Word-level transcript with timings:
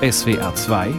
SWR 0.00 0.54
2 0.54 0.94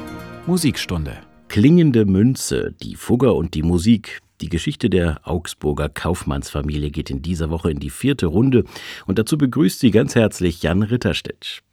Musikstunde. 0.46 1.18
Klingende 1.48 2.06
Münze, 2.06 2.76
die 2.84 2.96
Fugger 2.96 3.34
und 3.34 3.56
die 3.56 3.64
Musik. 3.64 4.20
Die 4.42 4.50
Geschichte 4.50 4.92
der 4.92 5.22
Augsburger 5.24 5.90
Kaufmannsfamilie 5.90 6.92
geht 6.92 7.10
in 7.10 7.24
dieser 7.24 7.50
Woche 7.50 7.72
in 7.72 7.80
die 7.80 7.90
vierte 7.90 8.28
Runde 8.28 8.64
und 9.08 9.18
dazu 9.18 9.40
begrüßt 9.40 9.80
sie 9.80 9.90
ganz 9.90 10.14
herzlich 10.14 10.62
Jan 10.62 10.84
Ritterstedt. 10.84 11.64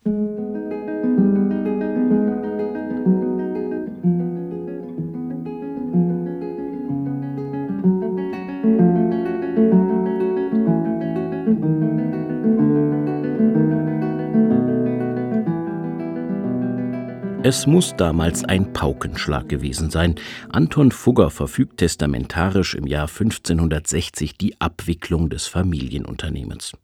Es 17.48 17.66
muss 17.66 17.96
damals 17.96 18.44
ein 18.44 18.74
Paukenschlag 18.74 19.48
gewesen 19.48 19.88
sein. 19.88 20.16
Anton 20.50 20.92
Fugger 20.92 21.30
verfügt 21.30 21.78
testamentarisch 21.78 22.74
im 22.74 22.86
Jahr 22.86 23.08
1560 23.08 24.36
die 24.36 24.60
Abwicklung 24.60 25.30
des 25.30 25.46
Familienunternehmens. 25.46 26.74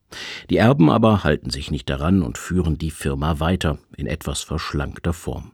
Die 0.49 0.57
Erben 0.57 0.89
aber 0.89 1.23
halten 1.23 1.51
sich 1.51 1.71
nicht 1.71 1.91
daran 1.91 2.23
und 2.23 2.39
führen 2.39 2.79
die 2.79 2.91
Firma 2.91 3.41
weiter 3.41 3.77
in 3.99 4.07
etwas 4.07 4.41
verschlankter 4.41 5.13
Form. 5.13 5.53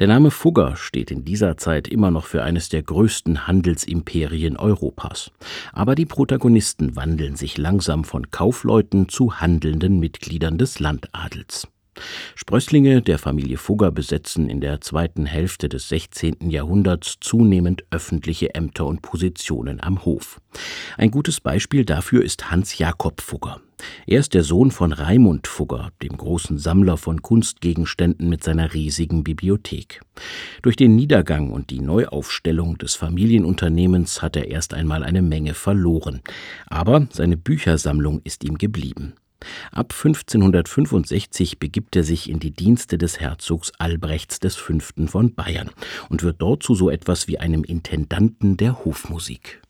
Der 0.00 0.08
Name 0.08 0.32
Fugger 0.32 0.74
steht 0.74 1.12
in 1.12 1.24
dieser 1.24 1.56
Zeit 1.56 1.86
immer 1.86 2.10
noch 2.10 2.26
für 2.26 2.42
eines 2.42 2.68
der 2.68 2.82
größten 2.82 3.46
Handelsimperien 3.46 4.56
Europas. 4.56 5.30
Aber 5.72 5.94
die 5.94 6.06
Protagonisten 6.06 6.96
wandeln 6.96 7.36
sich 7.36 7.58
langsam 7.58 8.02
von 8.02 8.32
Kaufleuten 8.32 9.08
zu 9.08 9.38
handelnden 9.38 10.00
Mitgliedern 10.00 10.58
des 10.58 10.80
Landadels. 10.80 11.68
Sprösslinge 12.34 13.02
der 13.02 13.18
Familie 13.18 13.58
Fugger 13.58 13.90
besetzen 13.90 14.48
in 14.48 14.60
der 14.60 14.80
zweiten 14.80 15.26
Hälfte 15.26 15.68
des 15.68 15.88
16. 15.88 16.50
Jahrhunderts 16.50 17.18
zunehmend 17.20 17.84
öffentliche 17.90 18.54
Ämter 18.54 18.86
und 18.86 19.02
Positionen 19.02 19.82
am 19.82 20.04
Hof. 20.04 20.40
Ein 20.96 21.10
gutes 21.10 21.40
Beispiel 21.40 21.84
dafür 21.84 22.24
ist 22.24 22.50
Hans 22.50 22.78
Jakob 22.78 23.20
Fugger. 23.20 23.60
Er 24.06 24.20
ist 24.20 24.34
der 24.34 24.44
Sohn 24.44 24.70
von 24.70 24.92
Raimund 24.92 25.46
Fugger, 25.46 25.90
dem 26.02 26.16
großen 26.16 26.58
Sammler 26.58 26.96
von 26.96 27.20
Kunstgegenständen 27.20 28.28
mit 28.28 28.44
seiner 28.44 28.74
riesigen 28.74 29.24
Bibliothek. 29.24 30.00
Durch 30.62 30.76
den 30.76 30.94
Niedergang 30.94 31.50
und 31.50 31.70
die 31.70 31.80
Neuaufstellung 31.80 32.78
des 32.78 32.94
Familienunternehmens 32.94 34.22
hat 34.22 34.36
er 34.36 34.48
erst 34.48 34.74
einmal 34.74 35.02
eine 35.02 35.22
Menge 35.22 35.54
verloren, 35.54 36.20
aber 36.66 37.08
seine 37.10 37.36
Büchersammlung 37.36 38.20
ist 38.24 38.44
ihm 38.44 38.58
geblieben. 38.58 39.14
Ab 39.70 39.92
1565 39.92 41.58
begibt 41.58 41.96
er 41.96 42.04
sich 42.04 42.28
in 42.28 42.38
die 42.38 42.50
Dienste 42.50 42.98
des 42.98 43.20
Herzogs 43.20 43.72
Albrechts 43.78 44.38
V. 44.56 44.78
von 45.06 45.34
Bayern 45.34 45.70
und 46.08 46.22
wird 46.22 46.40
dort 46.40 46.62
zu 46.62 46.74
so 46.74 46.90
etwas 46.90 47.28
wie 47.28 47.38
einem 47.38 47.64
Intendanten 47.64 48.56
der 48.56 48.84
Hofmusik. 48.84 49.62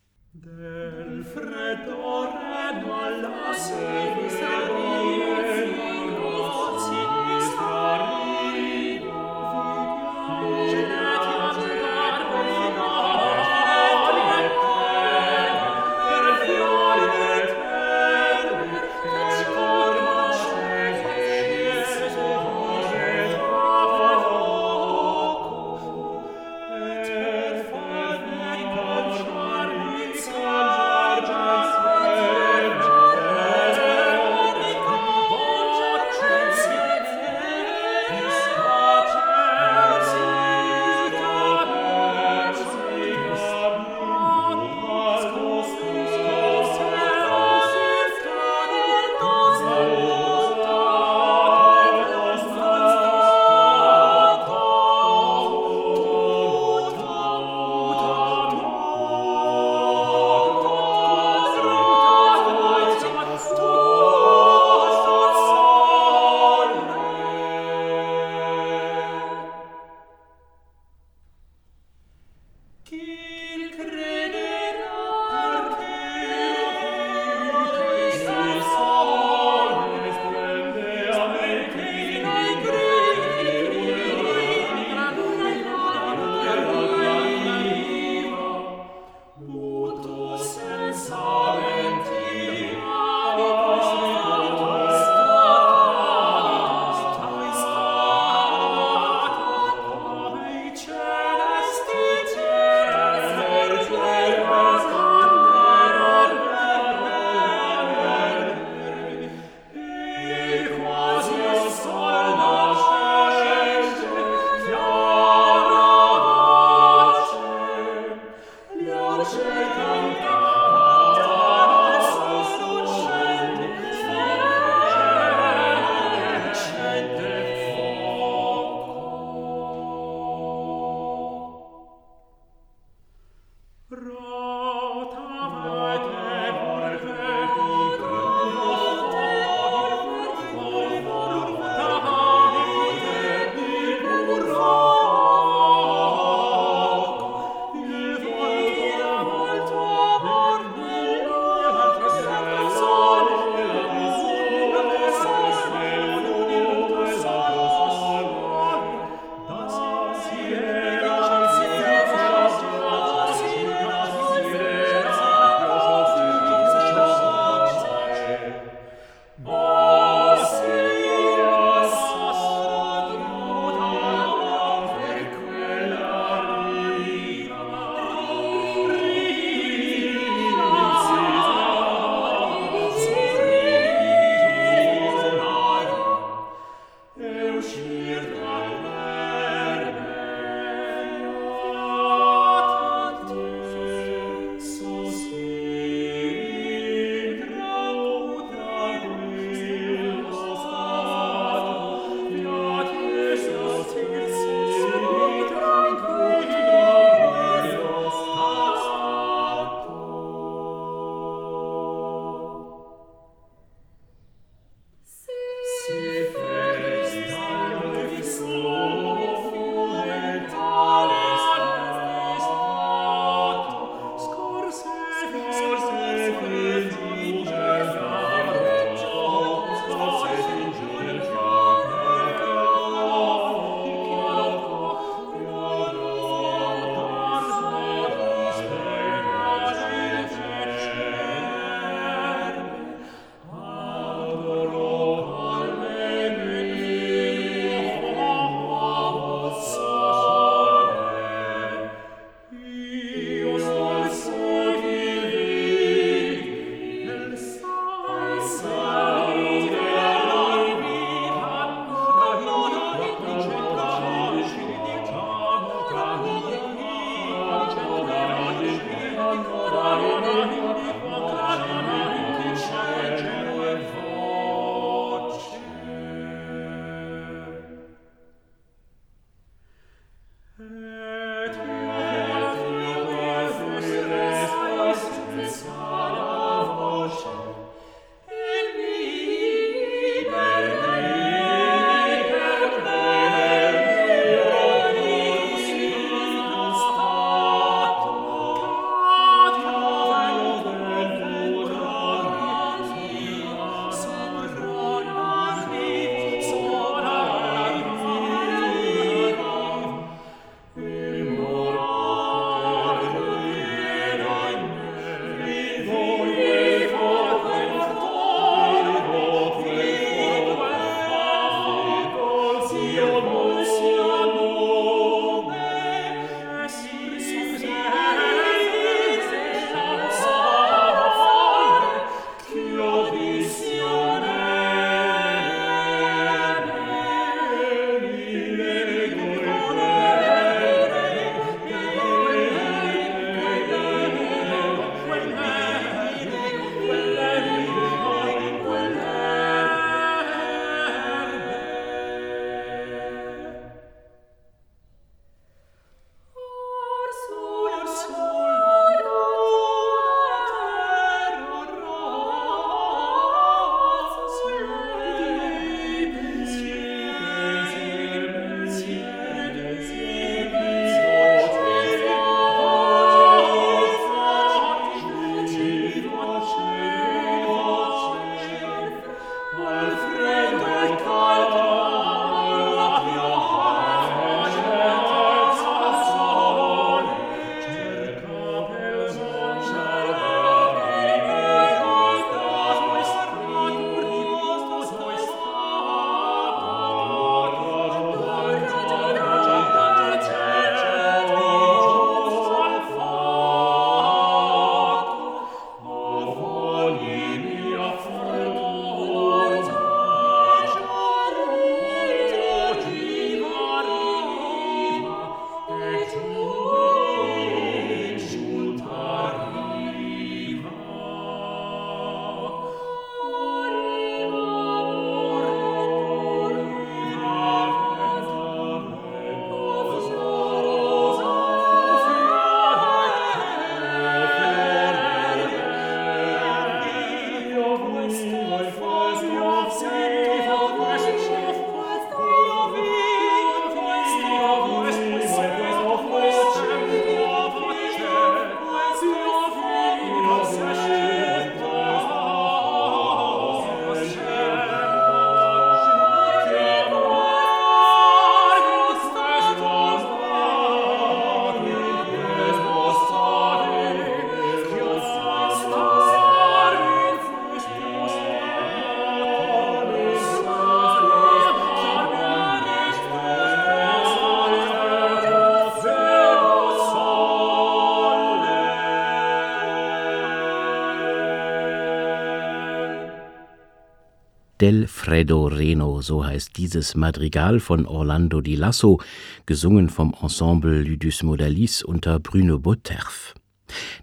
Del 484.63 484.87
Freddo 484.87 485.47
Reno, 485.47 485.99
so 485.99 486.25
heißt 486.25 486.55
dieses 486.55 486.95
Madrigal 486.95 487.59
von 487.59 487.85
Orlando 487.85 488.39
di 488.39 488.55
Lasso, 488.55 489.01
gesungen 489.45 489.89
vom 489.89 490.15
Ensemble 490.21 490.83
Ludus 490.83 491.21
Modalis 491.21 491.83
unter 491.83 492.17
Bruno 492.21 492.59
Boterf. 492.59 493.33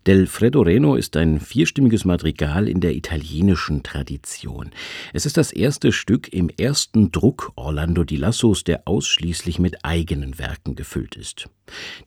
Del 0.06 0.26
Freddo 0.26 0.60
Reno 0.60 0.96
ist 0.96 1.16
ein 1.16 1.40
vierstimmiges 1.40 2.04
Madrigal 2.04 2.68
in 2.68 2.80
der 2.80 2.94
italienischen 2.94 3.82
Tradition. 3.82 4.70
Es 5.14 5.24
ist 5.24 5.38
das 5.38 5.50
erste 5.50 5.92
Stück 5.92 6.30
im 6.30 6.50
ersten 6.50 7.10
Druck 7.10 7.52
Orlando 7.56 8.04
di 8.04 8.16
Lassos, 8.16 8.62
der 8.62 8.82
ausschließlich 8.84 9.60
mit 9.60 9.82
eigenen 9.82 10.38
Werken 10.38 10.74
gefüllt 10.74 11.16
ist. 11.16 11.48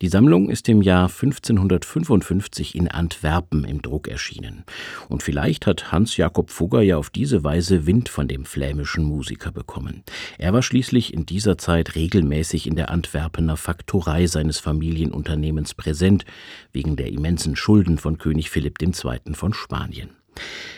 Die 0.02 0.08
Sammlung 0.08 0.50
ist 0.50 0.68
im 0.70 0.82
Jahr 0.82 1.10
1555 1.10 2.76
in 2.76 2.88
Antwerpen 2.88 3.64
im 3.64 3.82
Druck 3.82 4.08
erschienen. 4.08 4.64
Und 5.10 5.24
vielleicht 5.24 5.68
hat 5.68 5.92
Hans 5.92 6.18
Jakob 6.18 6.50
Fugger 6.50 6.82
ja 6.82 6.98
auf 6.98 7.10
diese 7.10 7.44
Weise 7.44 7.86
Wind 7.86 8.10
von 8.10 8.28
dem 8.28 8.46
flämischen 8.46 9.04
Musiker 9.04 9.52
bekommen. 9.52 10.04
Er 10.38 10.54
war 10.54 10.62
schließlich 10.62 11.14
in 11.14 11.26
dieser 11.26 11.58
Zeit 11.58 11.96
regelmäßig 11.96 12.68
in 12.68 12.76
der 12.76 12.90
Antwerpener 12.90 13.58
Faktorei 13.58 14.28
seines 14.28 14.60
Familienunternehmens 14.60 15.74
präsent, 15.74 16.26
wegen 16.72 16.96
der 16.96 17.08
immensen 17.08 17.56
Schulden 17.56 17.98
von 17.98 18.18
König 18.18 18.50
Philipp 18.50 18.82
II. 18.82 19.34
von 19.34 19.54
Spanien. 19.54 20.23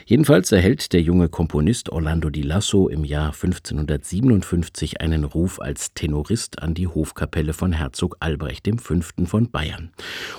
Jedenfalls 0.07 0.51
erhält 0.51 0.93
der 0.93 1.01
junge 1.01 1.29
Komponist 1.29 1.89
Orlando 1.89 2.29
di 2.29 2.43
Lasso 2.43 2.87
im 2.89 3.03
Jahr 3.03 3.33
1557 3.33 5.01
einen 5.01 5.23
Ruf 5.23 5.59
als 5.59 5.95
Tenorist 5.95 6.61
an 6.61 6.75
die 6.75 6.87
Hofkapelle 6.87 7.53
von 7.53 7.73
Herzog 7.73 8.17
Albrecht 8.19 8.69
V. 8.79 9.01
von 9.25 9.49
Bayern. 9.49 9.91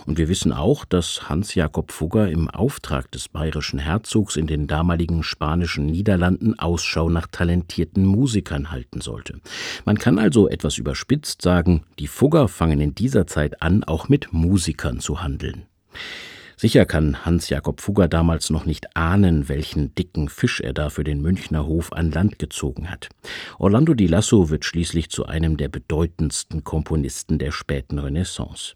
Und 0.06 0.18
wir 0.18 0.28
wissen 0.28 0.52
auch, 0.52 0.84
dass 0.84 1.28
Hans 1.28 1.56
Jakob 1.56 1.90
Fugger 1.90 2.30
im 2.30 2.48
Auftrag 2.48 3.10
des 3.10 3.28
bayerischen 3.28 3.80
Herzogs 3.80 4.36
in 4.36 4.46
den 4.46 4.68
damaligen 4.68 5.24
spanischen 5.24 5.86
Niederlanden 5.86 6.56
Ausschau 6.58 7.10
nach 7.10 7.26
talentierten 7.26 8.04
Musikern 8.04 8.70
halten 8.70 9.00
sollte. 9.00 9.40
Man 9.84 9.98
kann 9.98 10.20
also 10.20 10.48
etwas 10.48 10.78
überspitzt 10.78 11.42
sagen, 11.42 11.82
die 11.98 12.06
Fugger 12.06 12.46
fangen 12.46 12.80
in 12.80 12.94
dieser 12.94 13.26
Zeit 13.26 13.62
an, 13.62 13.82
auch 13.82 14.08
mit 14.08 14.32
Musikern 14.32 15.00
zu 15.00 15.22
handeln. 15.22 15.66
Sicher 16.58 16.86
kann 16.86 17.26
Hans-Jakob 17.26 17.82
Fugger 17.82 18.08
damals 18.08 18.48
noch 18.48 18.64
nicht 18.64 18.96
ahnen, 18.96 19.50
welchen 19.50 19.94
dicken 19.94 20.30
Fisch 20.30 20.60
er 20.60 20.72
da 20.72 20.88
für 20.88 21.04
den 21.04 21.20
Münchner 21.20 21.66
Hof 21.66 21.92
an 21.92 22.10
Land 22.10 22.38
gezogen 22.38 22.90
hat. 22.90 23.10
Orlando 23.58 23.92
di 23.92 24.06
Lasso 24.06 24.48
wird 24.48 24.64
schließlich 24.64 25.10
zu 25.10 25.26
einem 25.26 25.58
der 25.58 25.68
bedeutendsten 25.68 26.64
Komponisten 26.64 27.38
der 27.38 27.52
späten 27.52 27.98
Renaissance. 27.98 28.74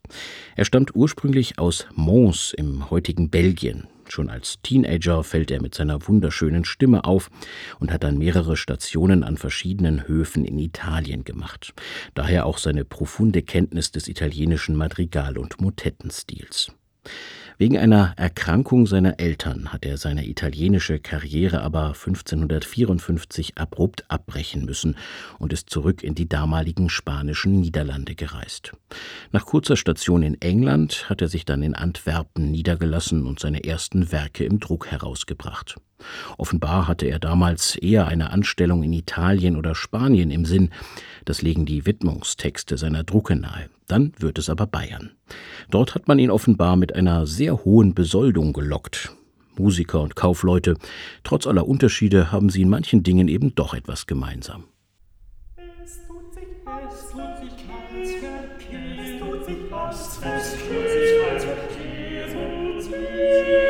Er 0.57 0.67
stammt 0.67 0.95
ursprünglich 0.95 1.59
aus 1.59 1.87
Mons 1.95 2.53
im 2.55 2.91
heutigen 2.91 3.31
Belgien. 3.31 3.87
Schon 4.11 4.29
als 4.29 4.61
Teenager 4.63 5.25
fällt 5.25 5.51
er 5.51 5.63
mit 5.63 5.75
seiner 5.75 6.07
wunderschönen 6.07 6.67
Stimme 6.67 7.07
auf 7.07 7.31
und 7.79 7.91
hat 7.91 8.05
dann 8.05 8.19
mehrere 8.19 8.59
Stationen 8.59 9.25
an 9.25 9.39
verschiedenen 9.39 10.07
Höfen 10.07 10.45
in 10.45 10.59
Italien 10.59 11.25
gemacht. 11.25 11.73
Daher 12.13 12.45
auch 12.45 12.59
seine 12.59 12.85
profunde 12.85 13.41
Kenntnis 13.41 13.91
des 13.91 14.07
italienischen 14.07 14.77
Madrigal- 14.77 15.39
und 15.39 15.63
Motettenstils. 15.63 16.73
Wegen 17.61 17.76
einer 17.76 18.14
Erkrankung 18.17 18.87
seiner 18.87 19.21
Eltern 19.21 19.71
hat 19.71 19.85
er 19.85 19.99
seine 19.99 20.26
italienische 20.26 20.99
Karriere 20.99 21.61
aber 21.61 21.88
1554 21.88 23.59
abrupt 23.59 24.07
abbrechen 24.09 24.64
müssen 24.64 24.97
und 25.38 25.52
ist 25.52 25.69
zurück 25.69 26.02
in 26.02 26.14
die 26.14 26.26
damaligen 26.26 26.88
spanischen 26.88 27.61
Niederlande 27.61 28.14
gereist. 28.14 28.73
Nach 29.31 29.45
kurzer 29.45 29.76
Station 29.76 30.23
in 30.23 30.40
England 30.40 31.11
hat 31.11 31.21
er 31.21 31.29
sich 31.29 31.45
dann 31.45 31.62
in 31.62 31.75
Antwerpen 31.75 32.50
niedergelassen 32.50 33.26
und 33.26 33.40
seine 33.40 33.62
ersten 33.62 34.11
Werke 34.11 34.45
im 34.45 34.59
Druck 34.59 34.87
herausgebracht. 34.87 35.76
Offenbar 36.38 36.88
hatte 36.88 37.09
er 37.09 37.19
damals 37.19 37.76
eher 37.76 38.09
eine 38.09 38.31
Anstellung 38.31 38.83
in 38.83 38.95
Italien 38.95 39.57
oder 39.57 39.75
Spanien 39.75 40.31
im 40.31 40.47
Sinn, 40.47 40.71
das 41.26 41.43
legen 41.43 41.67
die 41.67 41.85
Widmungstexte 41.85 42.79
seiner 42.79 43.05
Drucke 43.05 43.37
nahe. 43.37 43.69
Dann 43.90 44.12
wird 44.18 44.38
es 44.38 44.49
aber 44.49 44.68
Bayern. 44.68 45.11
Dort 45.68 45.97
hat 45.97 46.06
man 46.06 46.20
ihn 46.20 46.30
offenbar 46.30 46.76
mit 46.76 46.94
einer 46.94 47.26
sehr 47.26 47.64
hohen 47.64 47.92
Besoldung 47.92 48.52
gelockt. 48.52 49.16
Musiker 49.59 50.00
und 50.00 50.14
Kaufleute, 50.14 50.76
trotz 51.25 51.49
aller 51.49 51.66
Unterschiede 51.66 52.30
haben 52.30 52.50
sie 52.50 52.62
in 52.62 52.68
manchen 52.68 53.02
Dingen 53.02 53.26
eben 53.26 53.56
doch 53.56 53.75
etwas 53.75 54.06
gemeinsam. 54.06 54.62
Es 55.56 55.99
tut 56.06 56.32
sich, 56.32 56.44
es 56.88 57.11
tut 57.11 57.37
sich, 57.37 57.50
es 57.50 59.18
tut 59.18 59.44
sich, 59.44 59.59
es 62.14 62.32
tut 62.32 62.82
sich, 62.85 63.70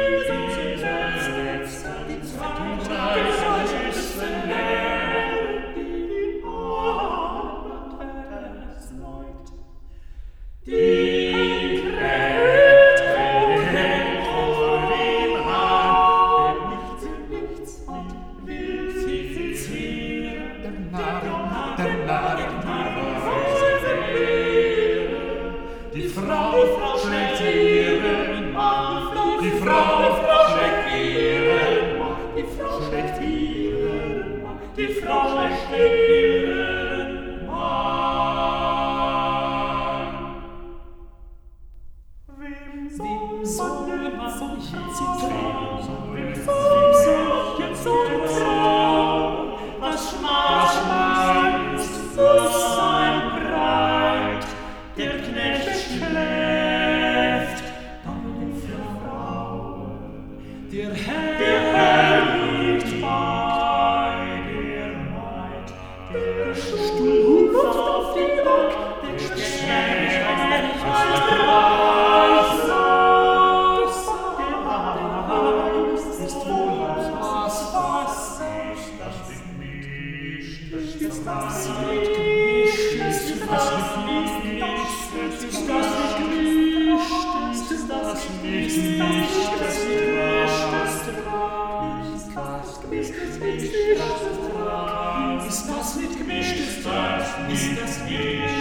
mit 95.96 96.16
gemischtes 96.16 96.84
Salz 96.84 97.26
ist 97.52 97.80
das 97.80 98.04
Meer. 98.04 98.59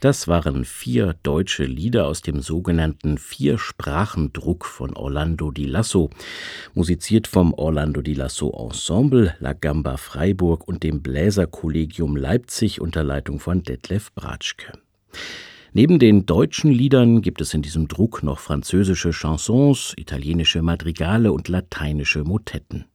Das 0.00 0.28
waren 0.28 0.64
vier 0.64 1.14
deutsche 1.22 1.64
Lieder 1.64 2.06
aus 2.06 2.22
dem 2.22 2.40
sogenannten 2.40 3.18
Viersprachendruck 3.18 4.64
von 4.64 4.96
Orlando 4.96 5.50
di 5.50 5.66
Lasso, 5.66 6.08
musiziert 6.72 7.26
vom 7.26 7.52
Orlando 7.52 8.00
di 8.00 8.14
Lasso 8.14 8.50
Ensemble, 8.50 9.36
La 9.40 9.52
Gamba 9.52 9.98
Freiburg 9.98 10.66
und 10.66 10.84
dem 10.84 11.02
Bläserkollegium 11.02 12.16
Leipzig 12.16 12.80
unter 12.80 13.04
Leitung 13.04 13.40
von 13.40 13.62
Detlef 13.62 14.10
Bratschke. 14.14 14.72
Neben 15.74 15.98
den 15.98 16.24
deutschen 16.24 16.72
Liedern 16.72 17.20
gibt 17.20 17.42
es 17.42 17.52
in 17.52 17.60
diesem 17.60 17.86
Druck 17.86 18.22
noch 18.22 18.40
französische 18.40 19.10
Chansons, 19.10 19.92
italienische 19.98 20.62
Madrigale 20.62 21.30
und 21.30 21.46
lateinische 21.48 22.24
Motetten. 22.24 22.86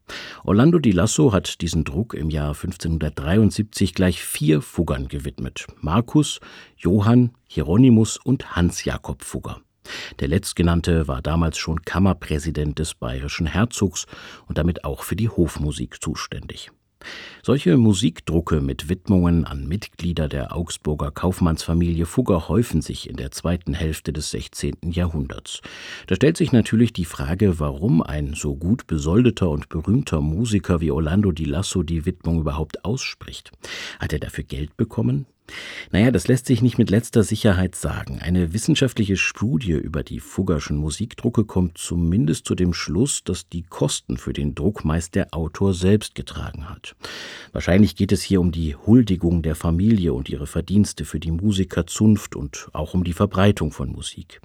Orlando 0.47 0.77
di 0.77 0.91
Lasso 0.91 1.33
hat 1.33 1.59
diesen 1.61 1.83
Druck 1.85 2.13
im 2.13 2.29
Jahr 2.29 2.49
1573 2.49 3.95
gleich 3.95 4.21
vier 4.21 4.61
Fuggern 4.61 5.07
gewidmet: 5.07 5.65
Markus, 5.81 6.39
Johann, 6.77 7.31
Hieronymus 7.47 8.17
und 8.17 8.55
Hans 8.55 8.85
Jakob 8.85 9.23
Fugger. 9.23 9.61
Der 10.19 10.27
letztgenannte 10.27 11.07
war 11.07 11.23
damals 11.23 11.57
schon 11.57 11.81
Kammerpräsident 11.81 12.77
des 12.77 12.93
bayerischen 12.93 13.47
Herzogs 13.47 14.05
und 14.47 14.59
damit 14.59 14.85
auch 14.85 15.01
für 15.01 15.15
die 15.15 15.29
Hofmusik 15.29 15.99
zuständig. 15.99 16.69
Solche 17.43 17.77
Musikdrucke 17.77 18.61
mit 18.61 18.89
Widmungen 18.89 19.45
an 19.45 19.67
Mitglieder 19.67 20.27
der 20.27 20.55
Augsburger 20.55 21.11
Kaufmannsfamilie 21.11 22.05
Fugger 22.05 22.49
häufen 22.49 22.81
sich 22.81 23.09
in 23.09 23.17
der 23.17 23.31
zweiten 23.31 23.73
Hälfte 23.73 24.11
des 24.11 24.31
16. 24.31 24.77
Jahrhunderts. 24.85 25.61
Da 26.07 26.15
stellt 26.15 26.37
sich 26.37 26.51
natürlich 26.51 26.93
die 26.93 27.05
Frage, 27.05 27.59
warum 27.59 28.01
ein 28.01 28.33
so 28.33 28.55
gut 28.55 28.87
besoldeter 28.87 29.49
und 29.49 29.69
berühmter 29.69 30.21
Musiker 30.21 30.81
wie 30.81 30.91
Orlando 30.91 31.31
di 31.31 31.45
Lasso 31.45 31.83
die 31.83 32.05
Widmung 32.05 32.39
überhaupt 32.39 32.83
ausspricht. 32.83 33.51
Hat 33.99 34.13
er 34.13 34.19
dafür 34.19 34.43
Geld 34.43 34.75
bekommen? 34.75 35.27
Naja, 35.91 36.11
das 36.11 36.27
lässt 36.27 36.47
sich 36.47 36.61
nicht 36.61 36.77
mit 36.77 36.89
letzter 36.89 37.23
Sicherheit 37.23 37.75
sagen. 37.75 38.19
Eine 38.19 38.53
wissenschaftliche 38.53 39.17
Studie 39.17 39.73
über 39.73 40.03
die 40.03 40.19
Fuggerschen 40.19 40.77
Musikdrucke 40.77 41.45
kommt 41.45 41.77
zumindest 41.77 42.45
zu 42.45 42.55
dem 42.55 42.73
Schluss, 42.73 43.23
dass 43.23 43.47
die 43.47 43.63
Kosten 43.63 44.17
für 44.17 44.33
den 44.33 44.55
Druck 44.55 44.83
meist 44.83 45.15
der 45.15 45.33
Autor 45.33 45.73
selbst 45.73 46.15
getragen 46.15 46.69
hat. 46.69 46.95
Wahrscheinlich 47.51 47.95
geht 47.95 48.11
es 48.11 48.21
hier 48.21 48.41
um 48.41 48.51
die 48.51 48.75
Huldigung 48.75 49.41
der 49.41 49.55
Familie 49.55 50.13
und 50.13 50.29
ihre 50.29 50.47
Verdienste 50.47 51.05
für 51.05 51.19
die 51.19 51.31
Musikerzunft 51.31 52.35
und 52.35 52.69
auch 52.73 52.93
um 52.93 53.03
die 53.03 53.13
Verbreitung 53.13 53.71
von 53.71 53.91
Musik. 53.91 54.41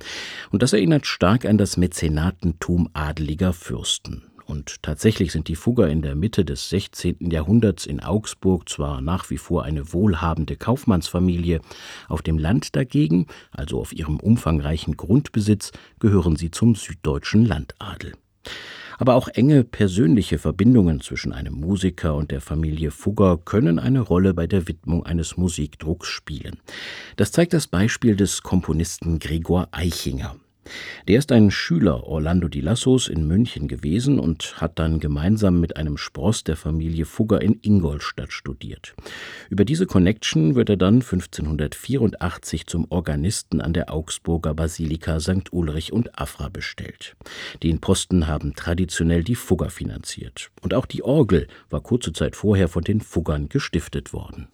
Und 0.50 0.62
das 0.62 0.72
erinnert 0.72 1.06
stark 1.06 1.44
an 1.46 1.58
das 1.58 1.76
Mäzenatentum 1.76 2.90
adeliger 2.92 3.52
Fürsten. 3.52 4.29
Und 4.50 4.82
tatsächlich 4.82 5.30
sind 5.30 5.46
die 5.46 5.54
Fugger 5.54 5.88
in 5.88 6.02
der 6.02 6.16
Mitte 6.16 6.44
des 6.44 6.70
16. 6.70 7.30
Jahrhunderts 7.30 7.86
in 7.86 8.00
Augsburg 8.00 8.68
zwar 8.68 9.00
nach 9.00 9.30
wie 9.30 9.38
vor 9.38 9.62
eine 9.62 9.92
wohlhabende 9.92 10.56
Kaufmannsfamilie, 10.56 11.60
auf 12.08 12.20
dem 12.20 12.36
Land 12.36 12.74
dagegen, 12.74 13.28
also 13.52 13.80
auf 13.80 13.92
ihrem 13.92 14.18
umfangreichen 14.18 14.96
Grundbesitz, 14.96 15.70
gehören 16.00 16.34
sie 16.34 16.50
zum 16.50 16.74
süddeutschen 16.74 17.46
Landadel. 17.46 18.14
Aber 18.98 19.14
auch 19.14 19.28
enge 19.28 19.62
persönliche 19.62 20.38
Verbindungen 20.38 21.00
zwischen 21.00 21.32
einem 21.32 21.54
Musiker 21.54 22.16
und 22.16 22.32
der 22.32 22.40
Familie 22.40 22.90
Fugger 22.90 23.38
können 23.38 23.78
eine 23.78 24.00
Rolle 24.00 24.34
bei 24.34 24.48
der 24.48 24.66
Widmung 24.66 25.06
eines 25.06 25.36
Musikdrucks 25.36 26.08
spielen. 26.08 26.58
Das 27.14 27.30
zeigt 27.30 27.52
das 27.52 27.68
Beispiel 27.68 28.16
des 28.16 28.42
Komponisten 28.42 29.20
Gregor 29.20 29.68
Eichinger. 29.70 30.34
Der 31.08 31.18
ist 31.18 31.32
ein 31.32 31.50
Schüler 31.50 32.04
Orlando 32.04 32.48
di 32.48 32.60
Lassos 32.60 33.08
in 33.08 33.26
München 33.26 33.68
gewesen 33.68 34.18
und 34.18 34.60
hat 34.60 34.78
dann 34.78 35.00
gemeinsam 35.00 35.58
mit 35.60 35.76
einem 35.76 35.96
Spross 35.96 36.44
der 36.44 36.56
Familie 36.56 37.04
Fugger 37.04 37.40
in 37.40 37.58
Ingolstadt 37.62 38.32
studiert. 38.32 38.94
Über 39.48 39.64
diese 39.64 39.86
Connection 39.86 40.54
wird 40.54 40.68
er 40.68 40.76
dann 40.76 40.96
1584 40.96 42.66
zum 42.66 42.86
Organisten 42.90 43.60
an 43.60 43.72
der 43.72 43.92
Augsburger 43.92 44.54
Basilika 44.54 45.20
St. 45.20 45.52
Ulrich 45.52 45.92
und 45.92 46.18
Afra 46.18 46.48
bestellt. 46.48 47.16
Den 47.62 47.80
Posten 47.80 48.26
haben 48.26 48.54
traditionell 48.54 49.24
die 49.24 49.34
Fugger 49.34 49.70
finanziert. 49.70 50.50
Und 50.62 50.74
auch 50.74 50.86
die 50.86 51.02
Orgel 51.02 51.48
war 51.70 51.80
kurze 51.80 52.12
Zeit 52.12 52.36
vorher 52.36 52.68
von 52.68 52.84
den 52.84 53.00
Fuggern 53.00 53.48
gestiftet 53.48 54.12
worden. 54.12 54.48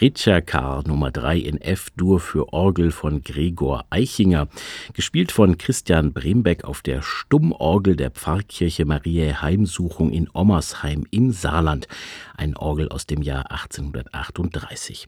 Ritschakar 0.00 0.86
Nummer 0.86 1.10
3 1.10 1.38
in 1.38 1.60
F-Dur 1.60 2.20
für 2.20 2.52
Orgel 2.52 2.92
von 2.92 3.22
Gregor 3.22 3.84
Eichinger, 3.90 4.46
gespielt 4.92 5.32
von 5.32 5.58
Christian 5.58 6.12
Brembeck 6.12 6.62
auf 6.64 6.82
der 6.82 7.02
Stummorgel 7.02 7.96
der 7.96 8.12
Pfarrkirche 8.12 8.84
Mariä 8.84 9.42
Heimsuchung 9.42 10.12
in 10.12 10.28
Ommersheim 10.32 11.04
im 11.10 11.32
Saarland, 11.32 11.88
ein 12.36 12.56
Orgel 12.56 12.88
aus 12.90 13.06
dem 13.06 13.22
Jahr 13.22 13.50
1838. 13.50 15.06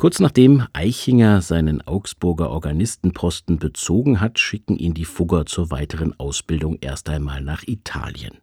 Kurz 0.00 0.20
nachdem 0.20 0.64
Eichinger 0.74 1.42
seinen 1.42 1.84
Augsburger 1.84 2.50
Organistenposten 2.50 3.58
bezogen 3.58 4.20
hat, 4.20 4.38
schicken 4.38 4.76
ihn 4.76 4.94
die 4.94 5.04
Fugger 5.04 5.44
zur 5.44 5.72
weiteren 5.72 6.14
Ausbildung 6.20 6.78
erst 6.80 7.08
einmal 7.08 7.42
nach 7.42 7.64
Italien. 7.66 8.38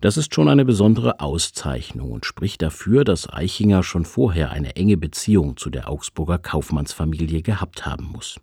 Das 0.00 0.16
ist 0.16 0.34
schon 0.34 0.48
eine 0.48 0.64
besondere 0.64 1.20
Auszeichnung 1.20 2.10
und 2.10 2.26
spricht 2.26 2.62
dafür, 2.62 3.04
dass 3.04 3.32
Eichinger 3.32 3.84
schon 3.84 4.04
vorher 4.04 4.50
eine 4.50 4.74
enge 4.74 4.96
Beziehung 4.96 5.56
zu 5.56 5.70
der 5.70 5.88
Augsburger 5.88 6.38
Kaufmannsfamilie 6.38 7.42
gehabt 7.42 7.86
haben 7.86 8.06
muss. 8.06 8.40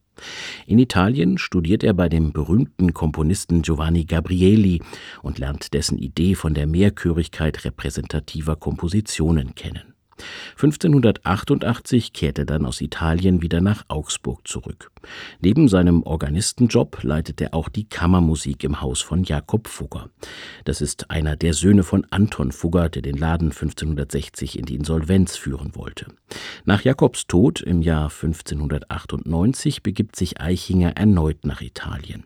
In 0.65 0.79
Italien 0.79 1.37
studiert 1.37 1.83
er 1.83 1.93
bei 1.93 2.07
dem 2.07 2.31
berühmten 2.31 2.93
Komponisten 2.93 3.63
Giovanni 3.63 4.05
Gabrieli 4.05 4.81
und 5.21 5.39
lernt 5.39 5.73
dessen 5.73 5.97
Idee 5.97 6.35
von 6.35 6.53
der 6.53 6.67
Mehrchörigkeit 6.67 7.65
repräsentativer 7.65 8.55
Kompositionen 8.55 9.55
kennen. 9.55 9.94
1588 10.51 12.13
kehrte 12.13 12.43
er 12.43 12.45
dann 12.45 12.65
aus 12.65 12.81
Italien 12.81 13.41
wieder 13.41 13.61
nach 13.61 13.83
Augsburg 13.87 14.47
zurück. 14.47 14.91
Neben 15.41 15.67
seinem 15.67 16.03
Organistenjob 16.03 17.03
leitet 17.03 17.41
er 17.41 17.53
auch 17.53 17.69
die 17.69 17.87
Kammermusik 17.87 18.63
im 18.63 18.81
Haus 18.81 19.01
von 19.01 19.23
Jakob 19.23 19.67
Fugger. 19.67 20.09
Das 20.63 20.81
ist 20.81 21.11
einer 21.11 21.35
der 21.35 21.53
Söhne 21.53 21.83
von 21.83 22.05
Anton 22.09 22.51
Fugger, 22.51 22.89
der 22.89 23.01
den 23.01 23.17
Laden 23.17 23.51
1560 23.51 24.57
in 24.57 24.65
die 24.65 24.75
Insolvenz 24.75 25.35
führen 25.35 25.75
wollte. 25.75 26.07
Nach 26.63 26.81
Jakobs 26.81 27.27
Tod 27.27 27.61
im 27.61 27.81
Jahr 27.81 28.09
1598 28.09 29.83
begibt 29.83 30.15
sich 30.15 30.41
Eichinger 30.41 30.95
erneut 30.95 31.45
nach 31.45 31.61
Italien. 31.61 32.25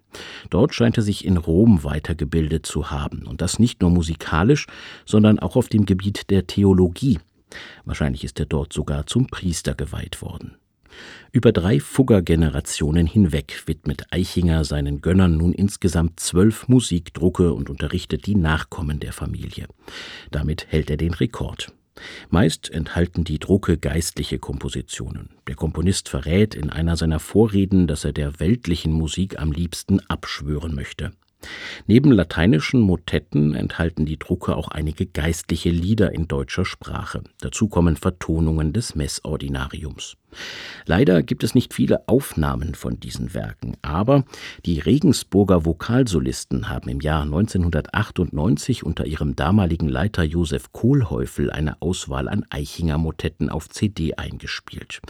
Dort 0.50 0.74
scheint 0.74 0.98
er 0.98 1.04
sich 1.04 1.26
in 1.26 1.38
Rom 1.38 1.84
weitergebildet 1.84 2.66
zu 2.66 2.92
haben, 2.92 3.28
und 3.28 3.42
das 3.42 3.60
nicht 3.60 3.82
nur 3.82 3.92
musikalisch, 3.92 4.68
sondern 5.06 5.40
auch 5.40 5.56
auf 5.56 5.68
dem 5.68 5.86
Gebiet 5.86 6.30
der 6.30 6.48
Theologie. 6.48 7.20
Wahrscheinlich 7.86 8.24
ist 8.24 8.40
er 8.40 8.46
dort 8.46 8.74
sogar 8.74 9.08
zum 9.08 9.28
Priester 9.28 9.76
geweiht 9.76 10.22
worden. 10.22 10.56
Über 11.32 11.52
drei 11.52 11.80
Fugger-Generationen 11.80 13.06
hinweg 13.06 13.64
widmet 13.68 14.06
Eichinger 14.12 14.64
seinen 14.66 15.02
Gönnern 15.02 15.38
nun 15.38 15.54
insgesamt 15.54 16.20
zwölf 16.20 16.68
Musikdrucke 16.68 17.54
und 17.54 17.70
unterrichtet 17.70 18.26
die 18.26 18.36
Nachkommen 18.36 19.00
der 19.00 19.14
Familie. 19.14 19.68
Damit 20.32 20.68
hält 20.70 20.90
er 20.90 20.98
den 20.98 21.14
Rekord. 21.14 21.72
Meist 22.30 22.70
enthalten 22.70 23.24
die 23.24 23.40
Drucke 23.40 23.78
geistliche 23.78 24.40
Kompositionen. 24.40 25.30
Der 25.48 25.56
Komponist 25.56 26.10
verrät 26.10 26.56
in 26.56 26.70
einer 26.70 26.96
seiner 26.96 27.20
Vorreden, 27.20 27.88
dass 27.88 28.06
er 28.06 28.14
der 28.14 28.40
weltlichen 28.40 28.94
Musik 28.94 29.40
am 29.40 29.52
liebsten 29.52 30.00
abschwören 30.08 30.74
möchte. 30.74 31.12
Neben 31.88 32.12
lateinischen 32.12 32.82
Motetten 32.82 33.56
enthalten 33.56 34.06
die 34.06 34.20
Drucke 34.20 34.56
auch 34.56 34.68
einige 34.68 35.06
geistliche 35.06 35.70
Lieder 35.70 36.12
in 36.12 36.28
deutscher 36.28 36.66
Sprache. 36.66 37.24
Dazu 37.40 37.68
kommen 37.68 37.96
Vertonungen 37.96 38.74
des 38.74 38.96
Messordinariums. 38.96 40.18
Leider 40.86 41.24
gibt 41.24 41.44
es 41.44 41.56
nicht 41.56 41.74
viele 41.74 42.08
Aufnahmen 42.08 42.76
von 42.76 43.00
diesen 43.00 43.34
Werken, 43.34 43.78
aber 43.82 44.26
die 44.66 44.80
Regensburger 44.80 45.66
Vokalsolisten 45.66 46.70
haben 46.70 46.90
im 46.90 47.00
Jahr 47.00 47.24
1998 47.24 48.84
unter 48.84 49.06
ihrem 49.06 49.36
damaligen 49.36 49.88
Leiter 49.88 50.24
Josef 50.24 50.72
Kohlhäufel 50.72 51.52
eine 51.52 51.82
Auswahl 51.82 52.28
an 52.28 52.46
Eichinger 52.50 52.98
Motetten 52.98 53.50
auf 53.50 53.70
CD 53.70 54.16
eingespielt. 54.16 55.02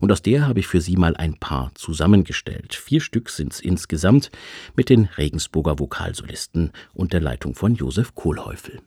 Und 0.00 0.10
aus 0.12 0.22
der 0.22 0.46
habe 0.46 0.60
ich 0.60 0.66
für 0.66 0.80
Sie 0.80 0.96
mal 0.96 1.16
ein 1.16 1.34
paar 1.38 1.70
zusammengestellt. 1.74 2.74
Vier 2.74 3.00
Stück 3.00 3.30
sind 3.30 3.52
es 3.52 3.60
insgesamt 3.60 4.30
mit 4.76 4.88
den 4.88 5.04
Regensburger 5.04 5.78
Vokalsolisten 5.78 6.72
und 6.94 7.12
der 7.12 7.20
Leitung 7.20 7.54
von 7.54 7.74
Josef 7.74 8.14
Kohlhäufel. 8.14 8.80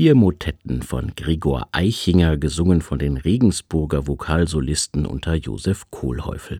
Vier 0.00 0.14
Motetten 0.14 0.80
von 0.80 1.12
Gregor 1.14 1.68
Eichinger, 1.72 2.38
gesungen 2.38 2.80
von 2.80 2.98
den 2.98 3.18
Regensburger 3.18 4.06
Vokalsolisten 4.06 5.04
unter 5.04 5.34
Josef 5.34 5.90
Kohlhäufel. 5.90 6.56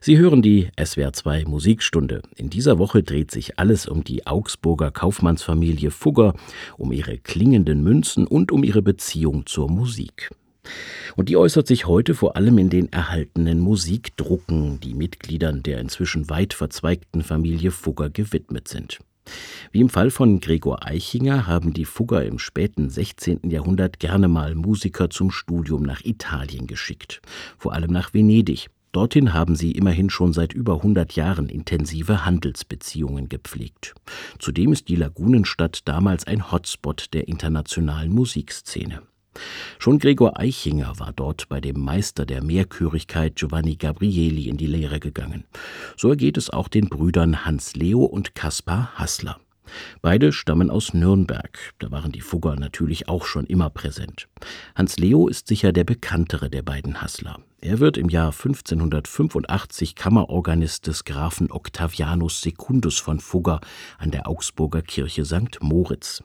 Sie 0.00 0.16
hören 0.16 0.42
die 0.42 0.68
SWR2 0.78 1.48
Musikstunde. 1.48 2.22
In 2.36 2.50
dieser 2.50 2.78
Woche 2.78 3.02
dreht 3.02 3.32
sich 3.32 3.58
alles 3.58 3.88
um 3.88 4.04
die 4.04 4.28
Augsburger 4.28 4.92
Kaufmannsfamilie 4.92 5.90
Fugger, 5.90 6.34
um 6.78 6.92
ihre 6.92 7.18
klingenden 7.18 7.82
Münzen 7.82 8.28
und 8.28 8.52
um 8.52 8.62
ihre 8.62 8.80
Beziehung 8.80 9.44
zur 9.46 9.68
Musik. 9.68 10.30
Und 11.16 11.30
die 11.30 11.36
äußert 11.36 11.66
sich 11.66 11.88
heute 11.88 12.14
vor 12.14 12.36
allem 12.36 12.58
in 12.58 12.70
den 12.70 12.92
erhaltenen 12.92 13.58
Musikdrucken, 13.58 14.78
die 14.78 14.94
Mitgliedern 14.94 15.64
der 15.64 15.80
inzwischen 15.80 16.30
weit 16.30 16.54
verzweigten 16.54 17.24
Familie 17.24 17.72
Fugger 17.72 18.08
gewidmet 18.08 18.68
sind. 18.68 19.00
Wie 19.70 19.80
im 19.80 19.88
Fall 19.88 20.10
von 20.10 20.40
Gregor 20.40 20.86
Eichinger 20.86 21.46
haben 21.46 21.72
die 21.72 21.84
Fugger 21.84 22.24
im 22.24 22.38
späten 22.38 22.90
16. 22.90 23.50
Jahrhundert 23.50 24.00
gerne 24.00 24.28
mal 24.28 24.54
Musiker 24.54 25.10
zum 25.10 25.30
Studium 25.30 25.82
nach 25.82 26.04
Italien 26.04 26.66
geschickt, 26.66 27.22
vor 27.56 27.72
allem 27.72 27.92
nach 27.92 28.12
Venedig. 28.12 28.68
Dorthin 28.92 29.32
haben 29.32 29.56
sie 29.56 29.72
immerhin 29.72 30.10
schon 30.10 30.34
seit 30.34 30.52
über 30.52 30.74
100 30.74 31.12
Jahren 31.14 31.48
intensive 31.48 32.26
Handelsbeziehungen 32.26 33.30
gepflegt. 33.30 33.94
Zudem 34.38 34.72
ist 34.72 34.88
die 34.88 34.96
Lagunenstadt 34.96 35.88
damals 35.88 36.26
ein 36.26 36.52
Hotspot 36.52 37.06
der 37.14 37.26
internationalen 37.26 38.12
Musikszene. 38.12 39.00
Schon 39.78 39.98
Gregor 39.98 40.38
Eichinger 40.38 40.98
war 40.98 41.12
dort 41.12 41.48
bei 41.48 41.60
dem 41.60 41.80
Meister 41.80 42.26
der 42.26 42.42
Mehrchörigkeit 42.42 43.36
Giovanni 43.36 43.76
Gabrieli 43.76 44.48
in 44.48 44.56
die 44.56 44.66
Lehre 44.66 45.00
gegangen. 45.00 45.44
So 45.96 46.10
ergeht 46.10 46.36
es 46.36 46.50
auch 46.50 46.68
den 46.68 46.88
Brüdern 46.88 47.44
Hans 47.44 47.74
Leo 47.74 48.04
und 48.04 48.34
Kaspar 48.34 48.92
Hassler. 48.94 49.40
Beide 50.02 50.32
stammen 50.32 50.70
aus 50.70 50.92
Nürnberg, 50.92 51.58
da 51.78 51.90
waren 51.90 52.12
die 52.12 52.20
Fugger 52.20 52.56
natürlich 52.56 53.08
auch 53.08 53.24
schon 53.24 53.46
immer 53.46 53.70
präsent. 53.70 54.28
Hans 54.74 54.98
Leo 54.98 55.28
ist 55.28 55.46
sicher 55.46 55.72
der 55.72 55.84
bekanntere 55.84 56.50
der 56.50 56.62
beiden 56.62 57.00
Hassler. 57.00 57.38
Er 57.64 57.78
wird 57.78 57.96
im 57.96 58.08
Jahr 58.08 58.32
1585 58.32 59.94
Kammerorganist 59.94 60.88
des 60.88 61.04
Grafen 61.04 61.52
Octavianus 61.52 62.40
Secundus 62.40 62.98
von 62.98 63.20
Fugger 63.20 63.60
an 63.98 64.10
der 64.10 64.26
Augsburger 64.26 64.82
Kirche 64.82 65.24
St. 65.24 65.58
Moritz. 65.60 66.24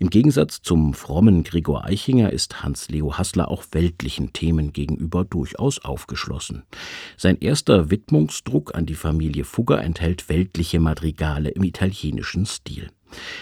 Im 0.00 0.08
Gegensatz 0.08 0.62
zum 0.62 0.94
frommen 0.94 1.44
Gregor 1.44 1.84
Eichinger 1.84 2.32
ist 2.32 2.62
Hans 2.62 2.88
Leo 2.88 3.18
Hassler 3.18 3.50
auch 3.50 3.64
weltlichen 3.72 4.32
Themen 4.32 4.72
gegenüber 4.72 5.26
durchaus 5.26 5.78
aufgeschlossen. 5.78 6.62
Sein 7.18 7.36
erster 7.38 7.90
Widmungsdruck 7.90 8.74
an 8.74 8.86
die 8.86 8.94
Familie 8.94 9.44
Fugger 9.44 9.82
enthält 9.82 10.30
weltliche 10.30 10.80
Madrigale 10.80 11.50
im 11.50 11.64
italienischen 11.64 12.46
Stil. 12.46 12.88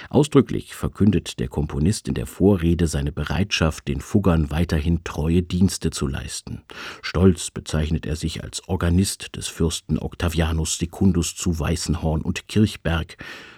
Ausdrücklich 0.08 0.74
verkündet 0.74 1.38
der 1.38 1.48
Komponist 1.48 2.08
in 2.08 2.14
der 2.14 2.26
Vorrede 2.26 2.86
seine 2.86 3.12
Bereitschaft, 3.12 3.88
den 3.88 4.00
Fuggern 4.00 4.50
weiterhin 4.50 5.04
treue 5.04 5.42
Dienste 5.42 5.90
zu 5.90 6.06
leisten. 6.06 6.62
Stolz 7.02 7.50
bezeichnet 7.50 8.06
er 8.06 8.16
sich 8.16 8.42
als 8.42 8.68
Organist 8.68 9.36
des 9.36 9.48
Fürsten 9.48 9.98
Octavianus 9.98 10.78
Secundus 10.78 11.34
zu 11.34 11.58
Weißenhorn 11.58 12.22
und 12.22 12.48
Kirchberg. 12.48 13.16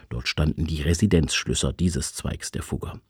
Dort 0.08 0.28
standen 0.28 0.66
die 0.66 0.82
Residenzschlösser 0.82 1.72
dieses 1.72 2.14
Zweigs 2.14 2.50
der 2.50 2.62
Fugger. 2.62 3.00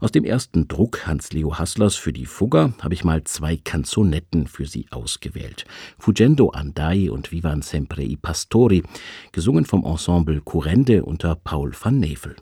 Aus 0.00 0.12
dem 0.12 0.24
ersten 0.24 0.68
Druck 0.68 1.06
Hans-Leo 1.06 1.58
Hasslers 1.58 1.96
für 1.96 2.12
die 2.12 2.26
Fugger 2.26 2.72
habe 2.80 2.94
ich 2.94 3.04
mal 3.04 3.24
zwei 3.24 3.56
Kanzonetten 3.56 4.46
für 4.46 4.66
Sie 4.66 4.86
ausgewählt. 4.90 5.64
Fugendo 5.98 6.50
Andai 6.50 7.10
und 7.10 7.32
Vivan 7.32 7.62
sempre 7.62 8.02
i 8.02 8.16
Pastori, 8.16 8.82
gesungen 9.30 9.64
vom 9.64 9.84
Ensemble 9.84 10.40
Currende 10.40 11.04
unter 11.04 11.34
Paul 11.36 11.72
van 11.80 11.98
Nevel. 11.98 12.36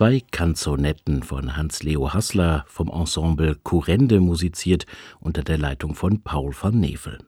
Zwei 0.00 0.22
Kanzonetten 0.30 1.22
von 1.22 1.58
Hans-Leo 1.58 2.14
Hassler 2.14 2.64
vom 2.68 2.88
Ensemble 2.88 3.54
Kurende 3.56 4.18
musiziert 4.20 4.86
unter 5.20 5.42
der 5.42 5.58
Leitung 5.58 5.94
von 5.94 6.22
Paul 6.22 6.54
van 6.58 6.80
Nevel. 6.80 7.18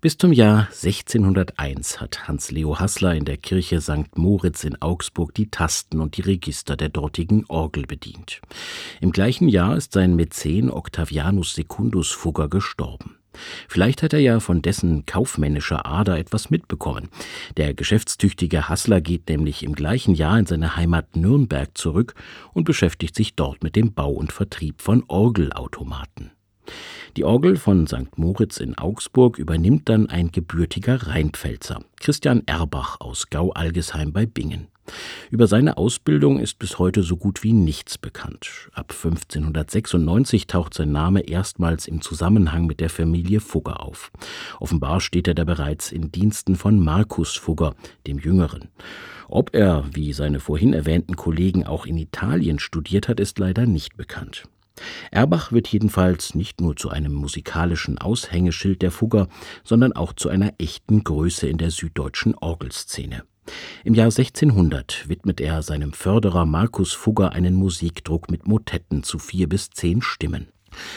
Bis 0.00 0.16
zum 0.16 0.32
Jahr 0.32 0.68
1601 0.68 2.00
hat 2.00 2.28
Hans-Leo 2.28 2.80
Hassler 2.80 3.14
in 3.14 3.26
der 3.26 3.36
Kirche 3.36 3.82
St. 3.82 4.16
Moritz 4.16 4.64
in 4.64 4.80
Augsburg 4.80 5.34
die 5.34 5.50
Tasten 5.50 6.00
und 6.00 6.16
die 6.16 6.22
Register 6.22 6.78
der 6.78 6.88
dortigen 6.88 7.44
Orgel 7.48 7.84
bedient. 7.84 8.40
Im 9.02 9.12
gleichen 9.12 9.50
Jahr 9.50 9.76
ist 9.76 9.92
sein 9.92 10.16
Mäzen 10.16 10.70
Octavianus 10.70 11.54
Secundus 11.54 12.10
Fugger 12.10 12.48
gestorben. 12.48 13.18
Vielleicht 13.68 14.02
hat 14.02 14.12
er 14.12 14.20
ja 14.20 14.40
von 14.40 14.62
dessen 14.62 15.06
kaufmännischer 15.06 15.86
Ader 15.86 16.18
etwas 16.18 16.50
mitbekommen. 16.50 17.08
Der 17.56 17.74
geschäftstüchtige 17.74 18.68
Hassler 18.68 19.00
geht 19.00 19.28
nämlich 19.28 19.62
im 19.62 19.74
gleichen 19.74 20.14
Jahr 20.14 20.38
in 20.38 20.46
seine 20.46 20.76
Heimat 20.76 21.16
Nürnberg 21.16 21.76
zurück 21.76 22.14
und 22.52 22.64
beschäftigt 22.64 23.14
sich 23.14 23.34
dort 23.34 23.62
mit 23.62 23.76
dem 23.76 23.92
Bau 23.92 24.12
und 24.12 24.32
Vertrieb 24.32 24.82
von 24.82 25.04
Orgelautomaten. 25.08 26.30
Die 27.16 27.24
Orgel 27.24 27.56
von 27.56 27.86
St. 27.86 28.18
Moritz 28.18 28.58
in 28.58 28.76
Augsburg 28.76 29.38
übernimmt 29.38 29.88
dann 29.88 30.10
ein 30.10 30.32
gebürtiger 30.32 31.06
Rheinpfälzer, 31.06 31.80
Christian 31.98 32.42
Erbach 32.46 33.00
aus 33.00 33.30
Gau-Algesheim 33.30 34.12
bei 34.12 34.26
Bingen. 34.26 34.68
Über 35.30 35.46
seine 35.46 35.76
Ausbildung 35.76 36.38
ist 36.38 36.58
bis 36.58 36.78
heute 36.78 37.02
so 37.02 37.16
gut 37.16 37.42
wie 37.42 37.52
nichts 37.52 37.98
bekannt. 37.98 38.70
Ab 38.72 38.92
1596 38.92 40.46
taucht 40.46 40.74
sein 40.74 40.92
Name 40.92 41.20
erstmals 41.20 41.86
im 41.86 42.00
Zusammenhang 42.00 42.66
mit 42.66 42.80
der 42.80 42.90
Familie 42.90 43.40
Fugger 43.40 43.80
auf. 43.80 44.10
Offenbar 44.60 45.00
steht 45.00 45.28
er 45.28 45.34
da 45.34 45.44
bereits 45.44 45.92
in 45.92 46.12
Diensten 46.12 46.56
von 46.56 46.78
Markus 46.78 47.36
Fugger, 47.36 47.74
dem 48.06 48.18
Jüngeren. 48.18 48.68
Ob 49.28 49.54
er, 49.54 49.84
wie 49.92 50.12
seine 50.12 50.40
vorhin 50.40 50.72
erwähnten 50.72 51.16
Kollegen, 51.16 51.66
auch 51.66 51.86
in 51.86 51.96
Italien 51.96 52.58
studiert 52.58 53.08
hat, 53.08 53.18
ist 53.18 53.38
leider 53.38 53.66
nicht 53.66 53.96
bekannt. 53.96 54.44
Erbach 55.10 55.52
wird 55.52 55.68
jedenfalls 55.68 56.34
nicht 56.34 56.60
nur 56.60 56.76
zu 56.76 56.90
einem 56.90 57.12
musikalischen 57.12 57.98
Aushängeschild 57.98 58.82
der 58.82 58.90
Fugger, 58.90 59.28
sondern 59.64 59.92
auch 59.92 60.12
zu 60.12 60.28
einer 60.28 60.52
echten 60.58 61.02
Größe 61.02 61.48
in 61.48 61.58
der 61.58 61.70
süddeutschen 61.70 62.34
Orgelszene. 62.34 63.24
Im 63.84 63.94
Jahr 63.94 64.06
1600 64.06 65.08
widmet 65.08 65.40
er 65.40 65.62
seinem 65.62 65.92
Förderer 65.92 66.46
Markus 66.46 66.92
Fugger 66.92 67.32
einen 67.32 67.54
Musikdruck 67.54 68.30
mit 68.30 68.46
Motetten 68.46 69.02
zu 69.02 69.18
vier 69.18 69.48
bis 69.48 69.70
zehn 69.70 70.02
Stimmen. 70.02 70.48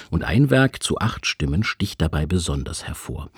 Und 0.10 0.24
ein 0.24 0.50
Werk 0.50 0.84
zu 0.84 0.98
acht 0.98 1.26
Stimmen 1.26 1.64
sticht 1.64 2.02
dabei 2.02 2.26
besonders 2.26 2.86
hervor. 2.86 3.30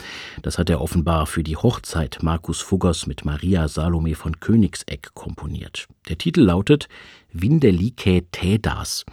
Das 0.42 0.58
hat 0.58 0.70
er 0.70 0.82
offenbar 0.82 1.26
für 1.28 1.44
die 1.44 1.58
Hochzeit 1.58 2.20
Markus 2.22 2.62
Fuggers 2.62 3.08
mit 3.08 3.26
Maria 3.26 3.68
Salome 3.68 4.16
von 4.16 4.40
Königseck 4.40 5.14
komponiert. 5.14 5.88
Der 6.10 6.18
Titel 6.18 6.42
lautet 6.42 6.88
Vindelike 7.32 8.26
Tädas. 8.32 9.06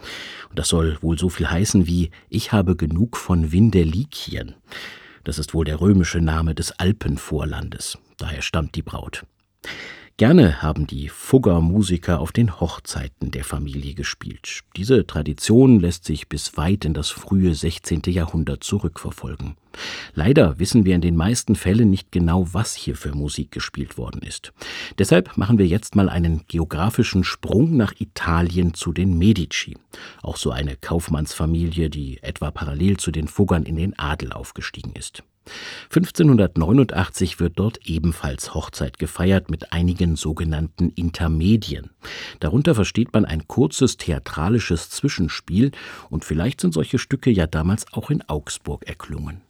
Und 0.49 0.59
das 0.59 0.69
soll 0.69 0.97
wohl 1.01 1.17
so 1.17 1.29
viel 1.29 1.49
heißen 1.49 1.87
wie 1.87 2.11
Ich 2.29 2.51
habe 2.51 2.75
genug 2.75 3.17
von 3.17 3.51
Vindelikien. 3.51 4.55
Das 5.23 5.37
ist 5.37 5.53
wohl 5.53 5.65
der 5.65 5.81
römische 5.81 6.21
Name 6.21 6.55
des 6.55 6.71
Alpenvorlandes. 6.71 7.97
Daher 8.17 8.41
stammt 8.41 8.75
die 8.75 8.81
Braut. 8.81 9.23
Gerne 10.19 10.61
haben 10.61 10.85
die 10.85 11.07
Fugger-Musiker 11.07 12.19
auf 12.19 12.33
den 12.33 12.59
Hochzeiten 12.59 13.31
der 13.31 13.45
Familie 13.45 13.93
gespielt. 13.93 14.63
Diese 14.75 15.07
Tradition 15.07 15.79
lässt 15.79 16.03
sich 16.03 16.27
bis 16.27 16.57
weit 16.57 16.83
in 16.83 16.93
das 16.93 17.09
frühe 17.09 17.55
16. 17.55 18.01
Jahrhundert 18.07 18.61
zurückverfolgen. 18.61 19.55
Leider 20.13 20.59
wissen 20.59 20.83
wir 20.83 20.95
in 20.95 20.99
den 20.99 21.15
meisten 21.15 21.55
Fällen 21.55 21.89
nicht 21.89 22.11
genau, 22.11 22.49
was 22.51 22.75
hier 22.75 22.97
für 22.97 23.15
Musik 23.15 23.51
gespielt 23.53 23.97
worden 23.97 24.21
ist. 24.21 24.51
Deshalb 24.97 25.37
machen 25.37 25.57
wir 25.57 25.67
jetzt 25.67 25.95
mal 25.95 26.09
einen 26.09 26.41
geografischen 26.49 27.23
Sprung 27.23 27.77
nach 27.77 27.93
Italien 27.97 28.73
zu 28.73 28.91
den 28.91 29.17
Medici. 29.17 29.77
Auch 30.21 30.35
so 30.35 30.51
eine 30.51 30.75
Kaufmannsfamilie, 30.75 31.89
die 31.89 32.21
etwa 32.21 32.51
parallel 32.51 32.97
zu 32.97 33.11
den 33.11 33.29
Fuggern 33.29 33.63
in 33.63 33.77
den 33.77 33.97
Adel 33.97 34.33
aufgestiegen 34.33 34.91
ist. 34.95 35.23
1589 35.85 37.39
wird 37.39 37.57
dort 37.57 37.79
ebenfalls 37.85 38.53
Hochzeit 38.53 38.99
gefeiert 38.99 39.49
mit 39.49 39.73
einigen 39.73 40.15
sogenannten 40.15 40.89
Intermedien. 40.89 41.89
Darunter 42.39 42.75
versteht 42.75 43.13
man 43.13 43.25
ein 43.25 43.47
kurzes 43.47 43.97
theatralisches 43.97 44.89
Zwischenspiel 44.89 45.71
und 46.09 46.25
vielleicht 46.25 46.61
sind 46.61 46.73
solche 46.73 46.99
Stücke 46.99 47.31
ja 47.31 47.47
damals 47.47 47.91
auch 47.93 48.09
in 48.09 48.21
Augsburg 48.27 48.87
erklungen. 48.87 49.41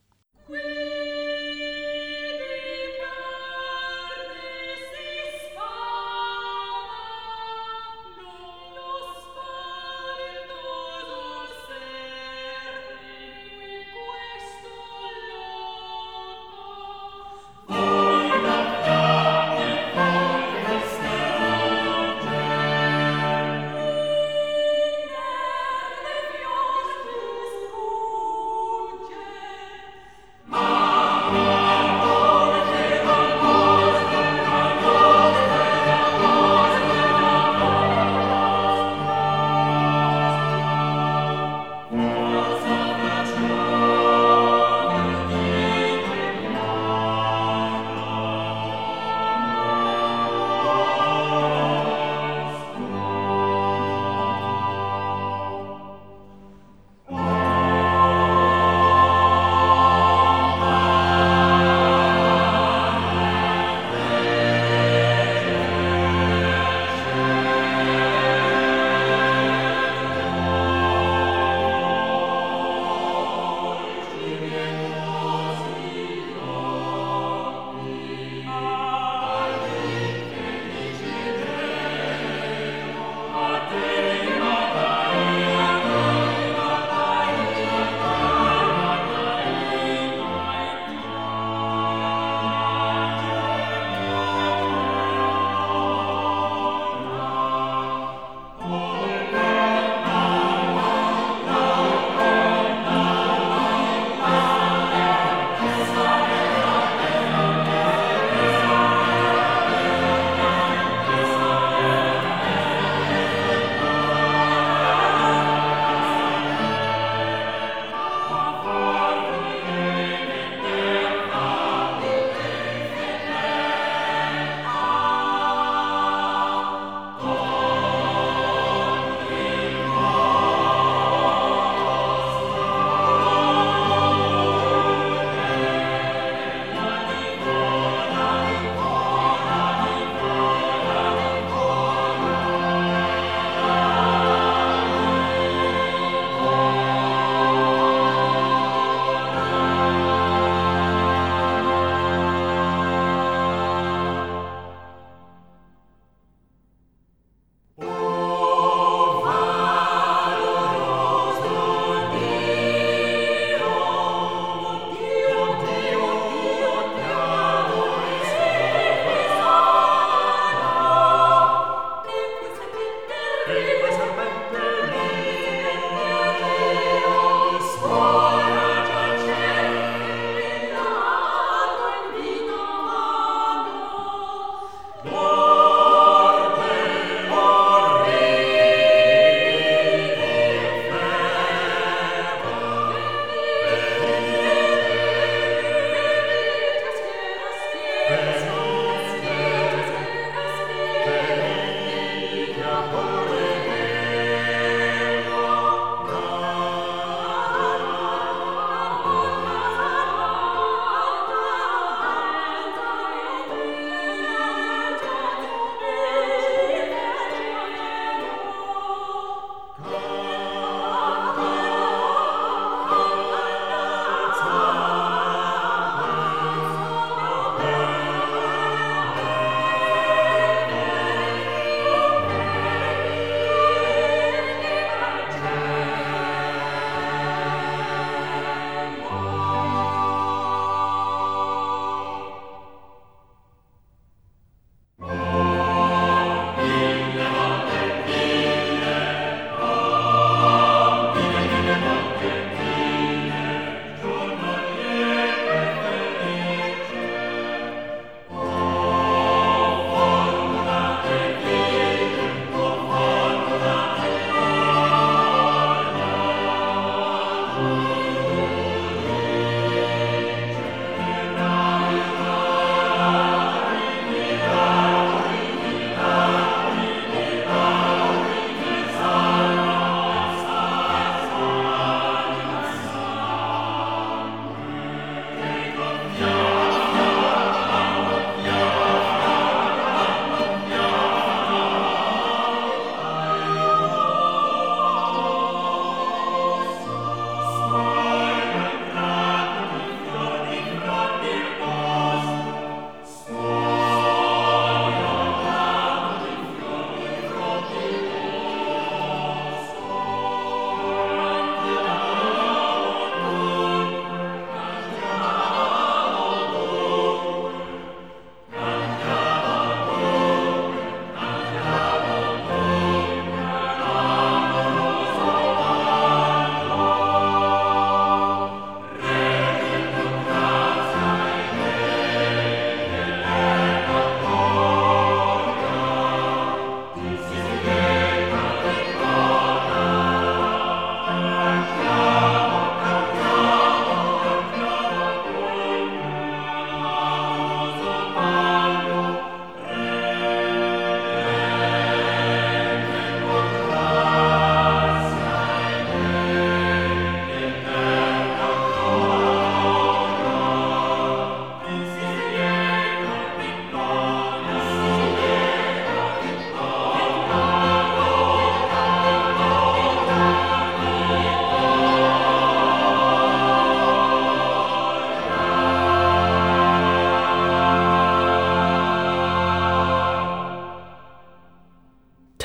Lord. 185.05 185.38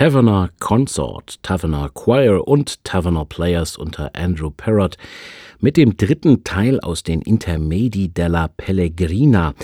Taverner 0.04 0.50
Consort, 0.60 1.42
Taverner 1.42 1.88
Choir 1.88 2.46
und 2.46 2.84
Taverner 2.84 3.24
Players 3.24 3.78
unter 3.78 4.14
Andrew 4.14 4.50
Parrott 4.50 4.98
mit 5.60 5.78
dem 5.78 5.96
dritten 5.96 6.44
Teil 6.44 6.78
aus 6.80 7.04
den 7.04 7.22
Intermedi 7.22 8.10
della 8.10 8.48
Pellegrina, 8.48 9.54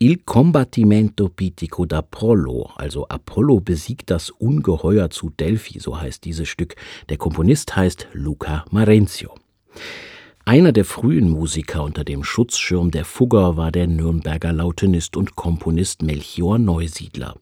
Il 0.00 0.24
combattimento 0.24 1.28
pitico 1.28 1.84
d'Apollo, 1.84 2.72
also 2.74 3.06
Apollo 3.08 3.60
besiegt 3.60 4.10
das 4.10 4.30
Ungeheuer 4.30 5.10
zu 5.10 5.30
Delphi, 5.30 5.78
so 5.78 6.00
heißt 6.00 6.24
dieses 6.24 6.48
Stück. 6.48 6.74
Der 7.08 7.16
Komponist 7.16 7.76
heißt 7.76 8.08
Luca 8.14 8.64
Marenzio. 8.72 9.32
Einer 10.46 10.72
der 10.72 10.84
frühen 10.84 11.30
Musiker 11.30 11.82
unter 11.82 12.04
dem 12.04 12.22
Schutzschirm 12.22 12.90
der 12.90 13.06
Fugger 13.06 13.56
war 13.56 13.72
der 13.72 13.86
Nürnberger 13.86 14.52
Lautenist 14.52 15.16
und 15.16 15.36
Komponist 15.36 16.02
Melchior 16.02 16.58
Neusiedler. 16.58 17.36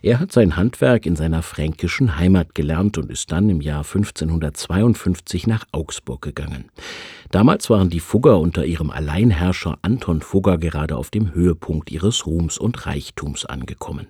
Er 0.00 0.20
hat 0.20 0.30
sein 0.30 0.54
Handwerk 0.54 1.06
in 1.06 1.16
seiner 1.16 1.42
fränkischen 1.42 2.18
Heimat 2.18 2.54
gelernt 2.54 2.98
und 2.98 3.10
ist 3.10 3.32
dann 3.32 3.50
im 3.50 3.60
Jahr 3.60 3.82
1552 3.82 5.48
nach 5.48 5.64
Augsburg 5.72 6.22
gegangen. 6.22 6.70
Damals 7.32 7.68
waren 7.68 7.90
die 7.90 7.98
Fugger 7.98 8.38
unter 8.38 8.64
ihrem 8.64 8.90
Alleinherrscher 8.90 9.78
Anton 9.82 10.20
Fugger 10.20 10.56
gerade 10.56 10.96
auf 10.96 11.10
dem 11.10 11.34
Höhepunkt 11.34 11.90
ihres 11.90 12.26
Ruhms 12.26 12.58
und 12.58 12.86
Reichtums 12.86 13.44
angekommen. 13.44 14.06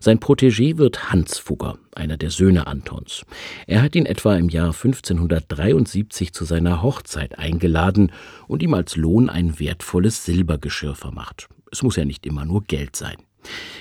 Sein 0.00 0.18
Protégé 0.18 0.78
wird 0.78 1.12
Hans 1.12 1.38
Fugger, 1.38 1.78
einer 1.94 2.16
der 2.16 2.30
Söhne 2.30 2.66
Antons. 2.66 3.24
Er 3.66 3.82
hat 3.82 3.94
ihn 3.94 4.06
etwa 4.06 4.36
im 4.36 4.48
Jahr 4.48 4.72
1573 4.72 6.32
zu 6.32 6.44
seiner 6.44 6.82
Hochzeit 6.82 7.38
eingeladen 7.38 8.12
und 8.48 8.62
ihm 8.62 8.74
als 8.74 8.96
Lohn 8.96 9.28
ein 9.28 9.58
wertvolles 9.58 10.24
Silbergeschirr 10.24 10.94
vermacht. 10.94 11.48
Es 11.70 11.82
muss 11.82 11.96
ja 11.96 12.04
nicht 12.04 12.26
immer 12.26 12.44
nur 12.44 12.62
Geld 12.64 12.96
sein. 12.96 13.16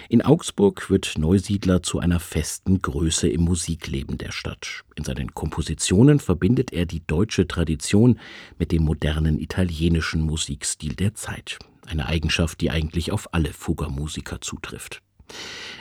In 0.09 0.21
Augsburg 0.21 0.89
wird 0.89 1.17
Neusiedler 1.17 1.83
zu 1.83 1.99
einer 1.99 2.19
festen 2.19 2.81
Größe 2.81 3.29
im 3.29 3.41
Musikleben 3.41 4.17
der 4.17 4.31
Stadt. 4.31 4.83
In 4.95 5.03
seinen 5.03 5.33
Kompositionen 5.33 6.19
verbindet 6.19 6.73
er 6.73 6.85
die 6.85 7.05
deutsche 7.05 7.47
Tradition 7.47 8.19
mit 8.57 8.71
dem 8.71 8.83
modernen 8.83 9.39
italienischen 9.39 10.21
Musikstil 10.21 10.95
der 10.95 11.13
Zeit. 11.13 11.59
Eine 11.85 12.07
Eigenschaft, 12.07 12.61
die 12.61 12.71
eigentlich 12.71 13.11
auf 13.11 13.33
alle 13.33 13.53
Fuggermusiker 13.53 14.41
zutrifft. 14.41 15.01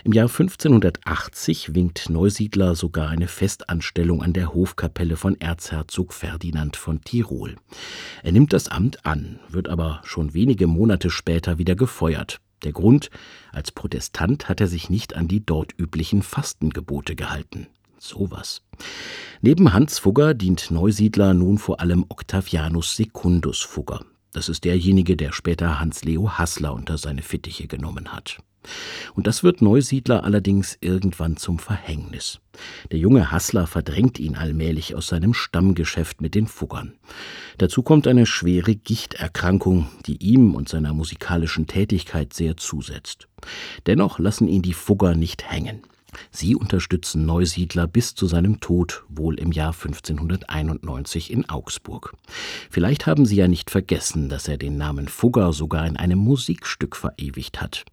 Im 0.02 0.12
Jahr 0.12 0.28
1580 0.28 1.74
winkt 1.74 2.08
Neusiedler 2.08 2.74
sogar 2.74 3.08
eine 3.10 3.28
Festanstellung 3.28 4.22
an 4.22 4.32
der 4.32 4.54
Hofkapelle 4.54 5.16
von 5.16 5.38
Erzherzog 5.40 6.14
Ferdinand 6.14 6.76
von 6.76 7.02
Tirol. 7.02 7.56
Er 8.22 8.32
nimmt 8.32 8.52
das 8.52 8.68
Amt 8.68 9.04
an, 9.04 9.40
wird 9.48 9.68
aber 9.68 10.00
schon 10.04 10.32
wenige 10.32 10.66
Monate 10.66 11.10
später 11.10 11.58
wieder 11.58 11.74
gefeuert. 11.74 12.40
Der 12.64 12.72
Grund, 12.72 13.10
als 13.52 13.72
Protestant 13.72 14.48
hat 14.48 14.60
er 14.60 14.68
sich 14.68 14.90
nicht 14.90 15.16
an 15.16 15.28
die 15.28 15.44
dort 15.44 15.72
üblichen 15.78 16.22
Fastengebote 16.22 17.14
gehalten. 17.14 17.68
Sowas. 17.98 18.62
Neben 19.42 19.72
Hans 19.74 19.98
Fugger 19.98 20.32
dient 20.32 20.70
Neusiedler 20.70 21.34
nun 21.34 21.58
vor 21.58 21.80
allem 21.80 22.06
Octavianus 22.08 22.96
Secundus 22.96 23.60
Fugger. 23.60 24.04
Das 24.32 24.48
ist 24.48 24.64
derjenige, 24.64 25.16
der 25.16 25.32
später 25.32 25.80
Hans 25.80 26.04
Leo 26.04 26.30
Hassler 26.38 26.72
unter 26.72 26.96
seine 26.96 27.22
Fittiche 27.22 27.66
genommen 27.66 28.12
hat. 28.12 28.38
Und 29.14 29.26
das 29.26 29.42
wird 29.42 29.62
Neusiedler 29.62 30.24
allerdings 30.24 30.76
irgendwann 30.80 31.36
zum 31.36 31.58
Verhängnis. 31.58 32.40
Der 32.90 32.98
junge 32.98 33.30
Hassler 33.30 33.66
verdrängt 33.66 34.18
ihn 34.18 34.36
allmählich 34.36 34.94
aus 34.94 35.06
seinem 35.06 35.34
Stammgeschäft 35.34 36.20
mit 36.20 36.34
den 36.34 36.46
Fuggern. 36.46 36.94
Dazu 37.58 37.82
kommt 37.82 38.06
eine 38.06 38.26
schwere 38.26 38.74
Gichterkrankung, 38.74 39.88
die 40.06 40.16
ihm 40.22 40.54
und 40.54 40.68
seiner 40.68 40.92
musikalischen 40.92 41.66
Tätigkeit 41.66 42.32
sehr 42.32 42.56
zusetzt. 42.56 43.28
Dennoch 43.86 44.18
lassen 44.18 44.48
ihn 44.48 44.62
die 44.62 44.74
Fugger 44.74 45.14
nicht 45.14 45.50
hängen. 45.50 45.82
Sie 46.30 46.56
unterstützen 46.56 47.24
Neusiedler 47.24 47.86
bis 47.86 48.14
zu 48.14 48.26
seinem 48.26 48.60
Tod, 48.60 49.04
wohl 49.08 49.38
im 49.38 49.52
Jahr 49.52 49.72
1591 49.72 51.30
in 51.30 51.48
Augsburg. 51.48 52.16
Vielleicht 52.68 53.06
haben 53.06 53.26
Sie 53.26 53.36
ja 53.36 53.48
nicht 53.48 53.70
vergessen, 53.70 54.28
dass 54.28 54.48
er 54.48 54.56
den 54.56 54.76
Namen 54.76 55.08
Fugger 55.08 55.52
sogar 55.52 55.86
in 55.86 55.96
einem 55.96 56.18
Musikstück 56.18 56.96
verewigt 56.96 57.60
hat. 57.60 57.84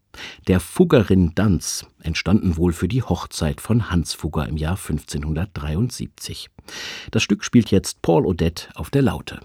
Der 0.47 0.59
Fuggerin 0.59 1.34
Danz 1.36 1.86
entstanden 2.01 2.57
wohl 2.57 2.74
für 2.74 2.88
die 2.88 3.03
Hochzeit 3.03 3.61
von 3.61 3.89
Hans 3.91 4.13
Fugger 4.13 4.47
im 4.47 4.57
Jahr 4.57 4.78
1573. 4.78 6.49
Das 7.11 7.24
Stück 7.24 7.43
spielt 7.43 7.72
jetzt 7.72 8.01
Paul 8.01 8.26
Odette 8.26 8.70
auf 8.76 8.89
der 8.89 9.01
Laute. 9.01 9.39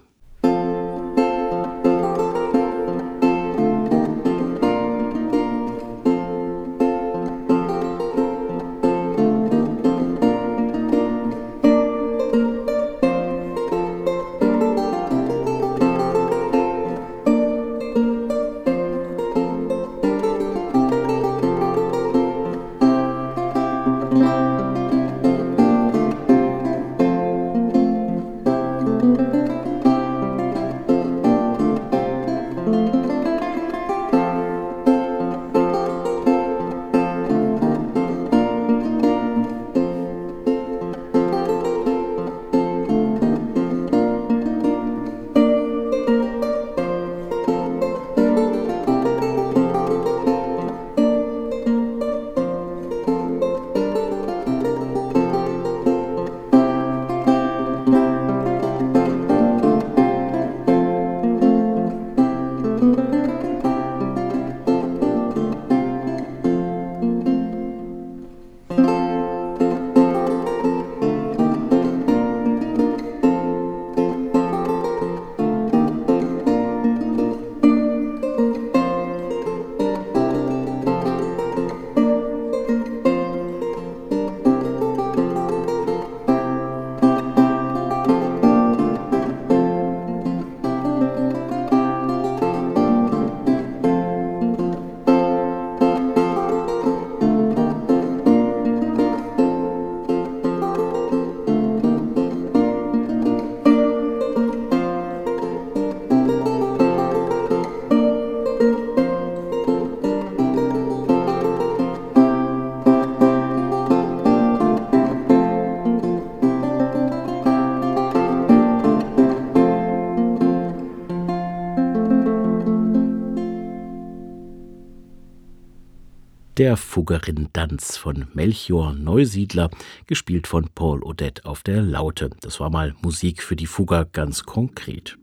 Der 126.93 126.97
Fuggerin-Danz 126.97 127.97
von 127.97 128.27
Melchior 128.35 128.93
Neusiedler, 128.93 129.71
gespielt 130.05 130.45
von 130.45 130.69
Paul 130.75 131.01
Odette 131.01 131.43
auf 131.43 131.63
der 131.63 131.81
Laute. 131.81 132.29
Das 132.41 132.59
war 132.59 132.69
mal 132.69 132.93
Musik 133.01 133.41
für 133.41 133.55
die 133.55 133.65
Fugger 133.65 134.05
ganz 134.05 134.43
konkret. 134.43 135.17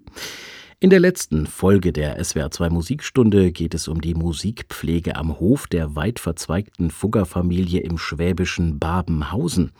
In 0.80 0.90
der 0.90 0.98
letzten 0.98 1.46
Folge 1.46 1.92
der 1.92 2.20
SWR2 2.20 2.70
Musikstunde 2.70 3.52
geht 3.52 3.74
es 3.74 3.86
um 3.86 4.00
die 4.00 4.14
Musikpflege 4.14 5.14
am 5.14 5.38
Hof 5.38 5.68
der 5.68 5.94
weit 5.94 6.18
verzweigten 6.18 6.90
Fuggerfamilie 6.90 7.82
im 7.82 7.98
schwäbischen 7.98 8.80
Babenhausen. 8.80 9.70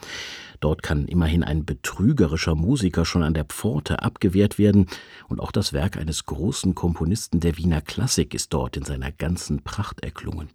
Dort 0.61 0.85
kann 0.85 1.09
immerhin 1.09 1.43
ein 1.43 1.65
betrügerischer 1.65 2.55
Musiker 2.55 3.05
schon 3.05 3.25
an 3.25 3.35
der 3.35 3.47
Pforte 3.47 4.01
abgewehrt 4.01 4.59
werden, 4.59 4.87
und 5.27 5.41
auch 5.41 5.51
das 5.51 5.73
Werk 5.73 5.97
eines 5.97 6.25
großen 6.25 6.77
Komponisten 6.77 7.41
der 7.41 7.59
Wiener 7.59 7.81
Klassik 7.81 8.33
ist 8.33 8.53
dort 8.53 8.77
in 8.77 8.85
seiner 8.85 9.11
ganzen 9.11 9.65
Pracht 9.65 10.05
erklungen. 10.05 10.51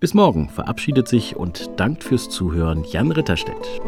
Bis 0.00 0.14
morgen 0.14 0.48
verabschiedet 0.48 1.08
sich 1.08 1.36
und 1.36 1.70
dankt 1.76 2.04
fürs 2.04 2.28
Zuhören 2.28 2.84
Jan 2.84 3.12
Ritterstedt. 3.12 3.80